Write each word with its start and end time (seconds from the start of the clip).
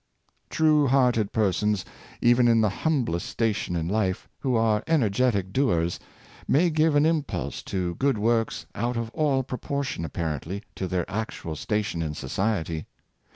''True 0.49 0.87
hearted 0.87 1.31
persons, 1.31 1.85
even 2.21 2.47
in 2.47 2.59
the 2.61 2.69
humblest 2.71 3.27
station 3.29 3.75
in 3.75 3.87
life, 3.87 4.27
who 4.39 4.55
are 4.55 4.81
energetic 4.87 5.53
doers, 5.53 5.99
may 6.47 6.71
give 6.71 6.95
an 6.95 7.05
impulse 7.05 7.61
to 7.65 7.93
good 7.93 8.17
works 8.17 8.65
out 8.73 8.97
of 8.97 9.11
all 9.11 9.43
proportion, 9.43 10.03
apparently, 10.03 10.63
to 10.73 10.87
their 10.87 11.07
actual 11.07 11.55
station 11.55 12.01
in 12.01 12.15
society. 12.15 12.87